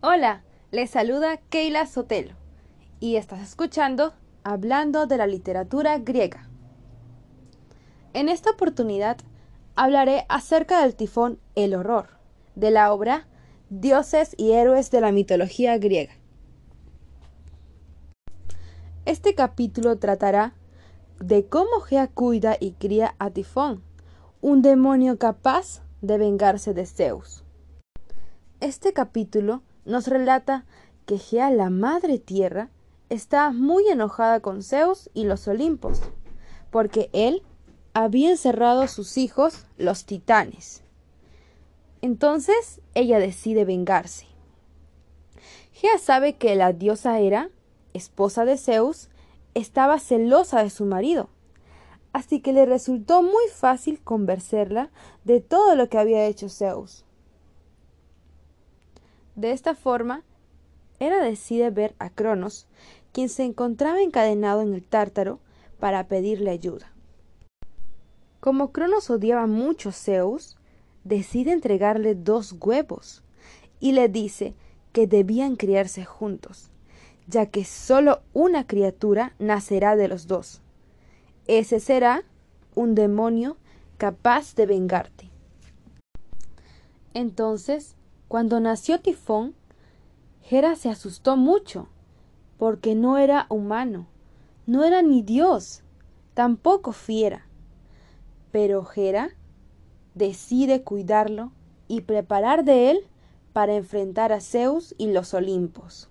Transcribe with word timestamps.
Hola, 0.00 0.44
les 0.70 0.90
saluda 0.90 1.38
Keila 1.50 1.86
Sotelo 1.86 2.34
y 3.00 3.16
estás 3.16 3.40
escuchando 3.40 4.14
Hablando 4.44 5.08
de 5.08 5.16
la 5.16 5.26
literatura 5.26 5.98
griega. 5.98 6.48
En 8.12 8.28
esta 8.28 8.50
oportunidad 8.50 9.16
hablaré 9.74 10.24
acerca 10.28 10.82
del 10.82 10.94
tifón 10.94 11.40
El 11.56 11.74
Horror, 11.74 12.10
de 12.54 12.70
la 12.70 12.92
obra 12.92 13.26
Dioses 13.70 14.36
y 14.38 14.52
Héroes 14.52 14.92
de 14.92 15.00
la 15.00 15.10
Mitología 15.10 15.76
Griega. 15.78 16.12
Este 19.04 19.34
capítulo 19.34 19.98
tratará 19.98 20.54
de 21.20 21.46
cómo 21.46 21.80
Gea 21.80 22.08
cuida 22.08 22.56
y 22.58 22.72
cría 22.72 23.14
a 23.18 23.30
Tifón, 23.30 23.82
un 24.40 24.62
demonio 24.62 25.18
capaz 25.18 25.82
de 26.00 26.18
vengarse 26.18 26.74
de 26.74 26.86
Zeus. 26.86 27.44
Este 28.60 28.92
capítulo 28.92 29.62
nos 29.84 30.06
relata 30.06 30.64
que 31.06 31.18
Gea, 31.18 31.50
la 31.50 31.70
madre 31.70 32.18
tierra, 32.18 32.70
está 33.08 33.50
muy 33.50 33.88
enojada 33.88 34.40
con 34.40 34.62
Zeus 34.62 35.10
y 35.14 35.24
los 35.24 35.48
Olimpos, 35.48 36.02
porque 36.70 37.10
él 37.12 37.42
había 37.94 38.30
encerrado 38.30 38.82
a 38.82 38.88
sus 38.88 39.16
hijos, 39.16 39.66
los 39.76 40.04
titanes. 40.04 40.82
Entonces 42.00 42.80
ella 42.94 43.18
decide 43.18 43.64
vengarse. 43.64 44.26
Gea 45.72 45.98
sabe 45.98 46.36
que 46.36 46.54
la 46.54 46.72
diosa 46.72 47.18
Hera, 47.18 47.50
esposa 47.92 48.44
de 48.44 48.56
Zeus, 48.56 49.08
estaba 49.58 49.98
celosa 49.98 50.62
de 50.62 50.70
su 50.70 50.84
marido, 50.84 51.28
así 52.12 52.40
que 52.40 52.52
le 52.52 52.64
resultó 52.64 53.22
muy 53.22 53.48
fácil 53.52 54.00
convencerla 54.00 54.90
de 55.24 55.40
todo 55.40 55.74
lo 55.74 55.88
que 55.88 55.98
había 55.98 56.26
hecho 56.26 56.48
Zeus. 56.48 57.04
De 59.34 59.52
esta 59.52 59.74
forma, 59.74 60.22
Hera 61.00 61.22
decide 61.22 61.70
ver 61.70 61.94
a 61.98 62.10
Cronos, 62.10 62.66
quien 63.12 63.28
se 63.28 63.44
encontraba 63.44 64.00
encadenado 64.00 64.62
en 64.62 64.74
el 64.74 64.84
tártaro, 64.84 65.40
para 65.78 66.08
pedirle 66.08 66.50
ayuda. 66.50 66.92
Como 68.40 68.72
Cronos 68.72 69.10
odiaba 69.10 69.46
mucho 69.46 69.90
a 69.90 69.92
Zeus, 69.92 70.56
decide 71.04 71.52
entregarle 71.52 72.16
dos 72.16 72.56
huevos 72.60 73.22
y 73.78 73.92
le 73.92 74.08
dice 74.08 74.54
que 74.92 75.06
debían 75.06 75.54
criarse 75.54 76.04
juntos, 76.04 76.72
ya 77.28 77.46
que 77.46 77.64
sólo 77.64 78.22
una 78.32 78.66
criatura 78.66 79.34
nacerá 79.38 79.96
de 79.96 80.08
los 80.08 80.26
dos. 80.26 80.62
Ese 81.46 81.78
será 81.78 82.24
un 82.74 82.94
demonio 82.94 83.56
capaz 83.98 84.54
de 84.54 84.66
vengarte. 84.66 85.30
Entonces, 87.14 87.96
cuando 88.28 88.60
nació 88.60 89.00
Tifón, 89.00 89.54
Hera 90.50 90.74
se 90.76 90.88
asustó 90.88 91.36
mucho, 91.36 91.88
porque 92.58 92.94
no 92.94 93.18
era 93.18 93.46
humano, 93.50 94.06
no 94.66 94.84
era 94.84 95.02
ni 95.02 95.22
Dios, 95.22 95.82
tampoco 96.34 96.92
fiera. 96.92 97.46
Pero 98.52 98.86
Hera 98.94 99.30
decide 100.14 100.82
cuidarlo 100.82 101.52
y 101.88 102.02
preparar 102.02 102.64
de 102.64 102.90
él 102.90 103.00
para 103.52 103.74
enfrentar 103.74 104.32
a 104.32 104.40
Zeus 104.40 104.94
y 104.98 105.08
los 105.12 105.34
Olimpos. 105.34 106.08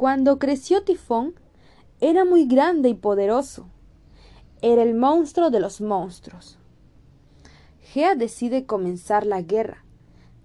Cuando 0.00 0.38
creció 0.38 0.82
Tifón, 0.82 1.34
era 2.00 2.24
muy 2.24 2.46
grande 2.46 2.88
y 2.88 2.94
poderoso. 2.94 3.68
Era 4.62 4.82
el 4.82 4.94
monstruo 4.94 5.50
de 5.50 5.60
los 5.60 5.82
monstruos. 5.82 6.58
Gea 7.82 8.14
decide 8.14 8.64
comenzar 8.64 9.26
la 9.26 9.42
guerra, 9.42 9.84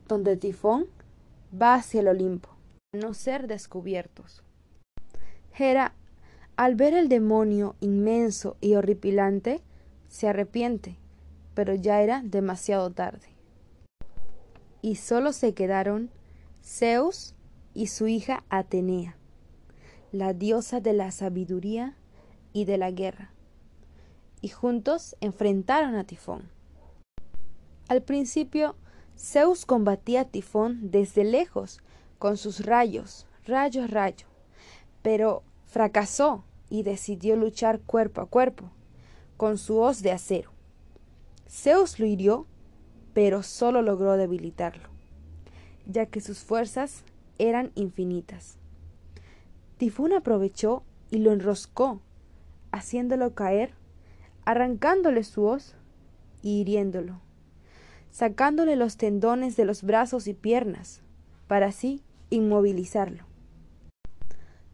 donde 0.09 0.36
Tifón 0.36 0.88
va 1.53 1.76
hacia 1.76 2.02
el 2.02 2.10
Olimpo, 2.10 2.49
a 2.93 2.98
no 2.98 3.14
ser 3.14 3.48
descubiertos. 3.48 4.43
Hera, 5.58 5.93
al 6.58 6.76
ver 6.76 6.93
el 6.93 7.08
demonio 7.08 7.77
inmenso 7.80 8.58
y 8.60 8.76
horripilante, 8.76 9.61
se 10.10 10.27
arrepiente, 10.27 10.98
pero 11.54 11.73
ya 11.76 12.02
era 12.02 12.22
demasiado 12.26 12.92
tarde. 12.92 13.30
Y 14.82 14.98
solo 14.98 15.32
se 15.32 15.54
quedaron 15.54 16.10
Zeus 16.61 17.36
y 17.73 17.87
su 17.87 18.08
hija 18.10 18.43
Atenea 18.49 19.16
la 20.15 20.33
diosa 20.33 20.80
de 20.80 20.93
la 20.93 21.11
sabiduría 21.11 21.95
y 22.53 22.65
de 22.65 22.77
la 22.77 22.89
guerra, 22.92 23.31
y 24.42 24.48
juntos 24.48 25.15
enfrentaron 25.20 25.95
a 25.95 26.05
Tifón. 26.05 26.49
Al 27.89 28.02
principio, 28.02 28.75
Zeus 29.17 29.65
combatía 29.65 30.21
a 30.21 30.25
Tifón 30.25 30.89
desde 30.89 31.25
lejos, 31.25 31.81
con 32.17 32.37
sus 32.37 32.65
rayos, 32.65 33.27
rayo 33.45 33.83
a 33.83 33.87
rayo, 33.87 34.27
pero 35.02 35.43
fracasó 35.65 36.45
y 36.70 36.83
decidió 36.83 37.36
luchar 37.36 37.81
cuerpo 37.81 38.21
a 38.21 38.27
cuerpo, 38.27 38.71
con 39.36 39.58
su 39.58 39.77
hoz 39.80 40.02
de 40.02 40.11
acero. 40.11 40.52
Zeus 41.49 41.99
lo 41.99 42.05
hirió, 42.05 42.48
pero 43.14 43.43
solo 43.43 43.81
logró 43.81 44.15
debilitarlo, 44.15 44.89
ya 45.86 46.05
que 46.05 46.21
sus 46.21 46.39
fuerzas 46.39 47.04
eran 47.37 47.71
infinitas. 47.75 48.58
Tifón 49.77 50.13
aprovechó 50.13 50.83
y 51.11 51.17
lo 51.17 51.33
enroscó, 51.33 51.99
haciéndolo 52.71 53.36
caer, 53.36 53.73
arrancándole 54.45 55.23
su 55.23 55.43
hoz 55.43 55.75
y 56.41 56.61
hiriéndolo, 56.61 57.19
sacándole 58.09 58.77
los 58.77 58.95
tendones 58.95 59.58
de 59.58 59.65
los 59.65 59.83
brazos 59.83 60.27
y 60.27 60.33
piernas, 60.33 61.02
para 61.47 61.67
así 61.67 62.02
inmovilizarlo. 62.30 63.25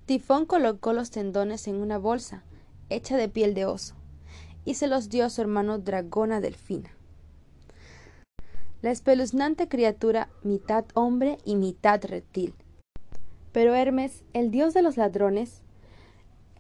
Tifón 0.06 0.46
colocó 0.46 0.94
los 0.94 1.10
tendones 1.10 1.68
en 1.68 1.76
una 1.78 1.98
bolsa 1.98 2.44
hecha 2.90 3.18
de 3.18 3.28
piel 3.28 3.54
de 3.56 3.66
oso 3.66 3.96
y 4.66 4.76
se 4.76 4.88
los 4.88 5.10
dio 5.10 5.26
a 5.26 5.30
su 5.30 5.42
hermano 5.42 5.80
Dragona 5.80 6.42
Delfina. 6.42 6.92
La 8.84 8.92
espeluznante 8.92 9.68
criatura 9.68 10.30
mitad 10.44 10.86
hombre 10.94 11.38
y 11.44 11.56
mitad 11.56 12.04
reptil 12.04 12.54
pero 13.52 13.76
Hermes, 13.76 14.24
el 14.34 14.52
dios 14.52 14.74
de 14.74 14.82
los 14.82 14.98
ladrones, 14.98 15.62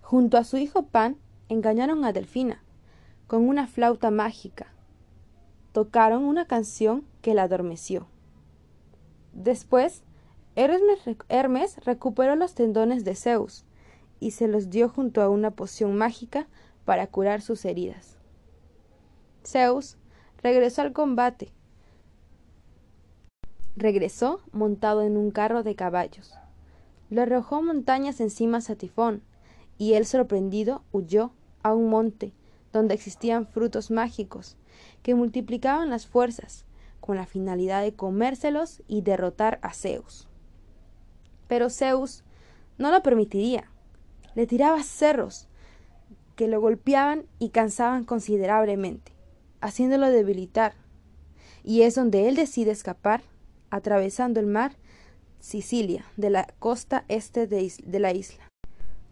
junto 0.01 0.37
a 0.37 0.43
su 0.43 0.57
hijo 0.57 0.83
Pan, 0.83 1.17
engañaron 1.49 2.03
a 2.05 2.13
Delfina 2.13 2.61
con 3.27 3.47
una 3.47 3.65
flauta 3.67 4.11
mágica. 4.11 4.67
Tocaron 5.71 6.23
una 6.23 6.47
canción 6.47 7.05
que 7.21 7.33
la 7.33 7.43
adormeció. 7.43 8.07
Después, 9.31 10.03
Hermes, 10.55 11.77
recuperó 11.85 12.35
los 12.35 12.55
tendones 12.55 13.05
de 13.05 13.15
Zeus 13.15 13.63
y 14.19 14.31
se 14.31 14.49
los 14.49 14.69
dio 14.69 14.89
junto 14.89 15.21
a 15.21 15.29
una 15.29 15.51
poción 15.51 15.95
mágica 15.95 16.47
para 16.83 17.07
curar 17.07 17.41
sus 17.41 17.63
heridas. 17.63 18.17
Zeus 19.45 19.97
regresó 20.43 20.81
al 20.81 20.91
combate. 20.91 21.53
Regresó 23.77 24.41
montado 24.51 25.03
en 25.03 25.15
un 25.15 25.31
carro 25.31 25.63
de 25.63 25.75
caballos. 25.75 26.33
Le 27.11 27.23
arrojó 27.23 27.61
montañas 27.61 28.21
encima 28.21 28.59
a 28.59 28.75
Tifón, 28.75 29.21
y 29.77 29.95
él 29.95 30.05
sorprendido 30.05 30.81
huyó 30.93 31.33
a 31.61 31.73
un 31.73 31.89
monte 31.89 32.31
donde 32.71 32.93
existían 32.93 33.45
frutos 33.45 33.91
mágicos 33.91 34.55
que 35.03 35.13
multiplicaban 35.13 35.89
las 35.89 36.07
fuerzas 36.07 36.63
con 37.01 37.17
la 37.17 37.25
finalidad 37.25 37.81
de 37.81 37.93
comérselos 37.93 38.81
y 38.87 39.01
derrotar 39.01 39.59
a 39.61 39.73
Zeus. 39.73 40.29
Pero 41.49 41.69
Zeus 41.69 42.23
no 42.77 42.91
lo 42.91 43.03
permitiría. 43.03 43.69
Le 44.33 44.47
tiraba 44.47 44.81
cerros 44.81 45.49
que 46.37 46.47
lo 46.47 46.61
golpeaban 46.61 47.25
y 47.39 47.49
cansaban 47.49 48.05
considerablemente, 48.05 49.11
haciéndolo 49.59 50.09
debilitar. 50.09 50.75
Y 51.61 51.81
es 51.81 51.93
donde 51.95 52.29
él 52.29 52.37
decide 52.37 52.71
escapar, 52.71 53.21
atravesando 53.69 54.39
el 54.39 54.45
mar 54.45 54.77
Sicilia, 55.41 56.05
de 56.17 56.29
la 56.29 56.45
costa 56.59 57.03
este 57.07 57.47
de, 57.47 57.99
la 57.99 58.13
isla. 58.13 58.47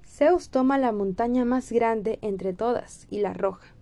Zeus 0.05 0.49
toma 0.49 0.77
la 0.77 0.91
montaña 0.91 1.43
más 1.43 1.71
grande 1.71 2.19
entre 2.21 2.53
todas 2.53 3.07
y 3.09 3.21
la 3.21 3.31
arroja. 3.31 3.73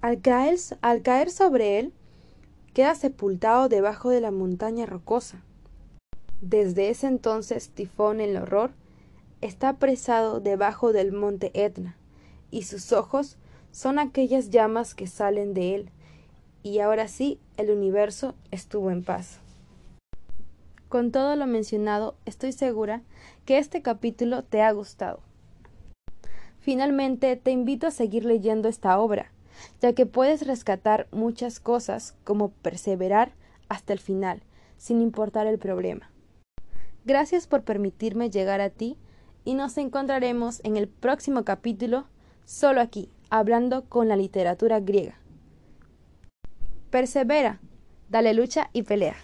Al 0.00 0.22
caer, 0.22 0.58
al 0.80 1.02
caer 1.02 1.30
sobre 1.30 1.78
él, 1.78 1.92
queda 2.72 2.94
sepultado 2.94 3.68
debajo 3.68 4.08
de 4.08 4.22
la 4.22 4.30
montaña 4.30 4.86
rocosa. 4.86 5.44
Desde 6.40 6.88
ese 6.88 7.06
entonces 7.06 7.68
Tifón 7.68 8.22
el 8.22 8.38
horror 8.38 8.72
está 9.42 9.68
apresado 9.68 10.40
debajo 10.40 10.94
del 10.94 11.12
monte 11.12 11.50
Etna, 11.52 11.98
y 12.50 12.62
sus 12.62 12.92
ojos 12.92 13.36
son 13.72 13.98
aquellas 13.98 14.48
llamas 14.48 14.94
que 14.94 15.06
salen 15.06 15.52
de 15.52 15.74
él, 15.74 15.90
y 16.62 16.78
ahora 16.78 17.08
sí 17.08 17.38
el 17.58 17.70
universo 17.70 18.34
estuvo 18.50 18.90
en 18.90 19.04
paz. 19.04 19.43
Con 20.88 21.10
todo 21.10 21.34
lo 21.36 21.46
mencionado, 21.46 22.14
estoy 22.24 22.52
segura 22.52 23.02
que 23.44 23.58
este 23.58 23.82
capítulo 23.82 24.44
te 24.44 24.62
ha 24.62 24.70
gustado. 24.72 25.20
Finalmente, 26.60 27.36
te 27.36 27.50
invito 27.50 27.86
a 27.86 27.90
seguir 27.90 28.24
leyendo 28.24 28.68
esta 28.68 28.98
obra, 28.98 29.32
ya 29.80 29.92
que 29.92 30.06
puedes 30.06 30.46
rescatar 30.46 31.08
muchas 31.10 31.60
cosas 31.60 32.14
como 32.24 32.50
perseverar 32.50 33.32
hasta 33.68 33.92
el 33.92 33.98
final, 33.98 34.42
sin 34.76 35.02
importar 35.02 35.46
el 35.46 35.58
problema. 35.58 36.10
Gracias 37.04 37.46
por 37.46 37.64
permitirme 37.64 38.30
llegar 38.30 38.60
a 38.60 38.70
ti 38.70 38.96
y 39.44 39.54
nos 39.54 39.76
encontraremos 39.76 40.60
en 40.64 40.76
el 40.76 40.88
próximo 40.88 41.44
capítulo, 41.44 42.06
solo 42.46 42.80
aquí, 42.80 43.10
hablando 43.28 43.84
con 43.84 44.08
la 44.08 44.16
literatura 44.16 44.80
griega. 44.80 45.18
Persevera, 46.90 47.60
dale 48.08 48.32
lucha 48.32 48.70
y 48.72 48.84
pelea. 48.84 49.16